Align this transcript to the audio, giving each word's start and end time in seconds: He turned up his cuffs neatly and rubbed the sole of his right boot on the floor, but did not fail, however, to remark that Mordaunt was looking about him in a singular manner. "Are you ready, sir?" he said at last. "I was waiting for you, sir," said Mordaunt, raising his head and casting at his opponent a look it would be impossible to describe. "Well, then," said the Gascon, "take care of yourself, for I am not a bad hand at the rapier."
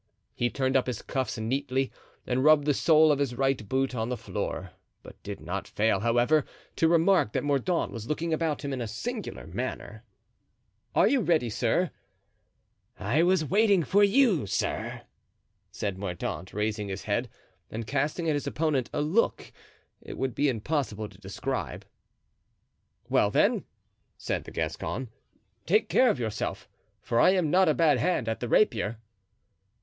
He 0.33 0.49
turned 0.49 0.75
up 0.75 0.87
his 0.87 1.03
cuffs 1.03 1.37
neatly 1.37 1.91
and 2.25 2.43
rubbed 2.43 2.65
the 2.65 2.73
sole 2.73 3.11
of 3.11 3.19
his 3.19 3.35
right 3.35 3.69
boot 3.69 3.93
on 3.93 4.09
the 4.09 4.17
floor, 4.17 4.71
but 5.03 5.21
did 5.21 5.39
not 5.39 5.67
fail, 5.67 5.99
however, 5.99 6.43
to 6.77 6.87
remark 6.87 7.33
that 7.33 7.43
Mordaunt 7.43 7.91
was 7.91 8.07
looking 8.07 8.33
about 8.33 8.65
him 8.65 8.73
in 8.73 8.81
a 8.81 8.87
singular 8.87 9.45
manner. 9.45 10.03
"Are 10.95 11.07
you 11.07 11.21
ready, 11.21 11.51
sir?" 11.51 11.83
he 11.83 11.85
said 11.85 11.85
at 11.85 13.05
last. 13.09 13.15
"I 13.17 13.21
was 13.23 13.45
waiting 13.45 13.83
for 13.83 14.03
you, 14.03 14.47
sir," 14.47 15.03
said 15.69 15.99
Mordaunt, 15.99 16.51
raising 16.51 16.87
his 16.87 17.03
head 17.03 17.29
and 17.69 17.85
casting 17.85 18.27
at 18.27 18.33
his 18.33 18.47
opponent 18.47 18.89
a 18.91 19.01
look 19.01 19.51
it 20.01 20.17
would 20.17 20.33
be 20.33 20.49
impossible 20.49 21.09
to 21.09 21.21
describe. 21.21 21.85
"Well, 23.07 23.29
then," 23.29 23.65
said 24.17 24.45
the 24.45 24.51
Gascon, 24.51 25.11
"take 25.67 25.89
care 25.89 26.09
of 26.09 26.19
yourself, 26.19 26.67
for 27.03 27.19
I 27.19 27.33
am 27.35 27.51
not 27.51 27.69
a 27.69 27.75
bad 27.75 27.99
hand 27.99 28.27
at 28.27 28.39
the 28.39 28.49
rapier." 28.49 28.97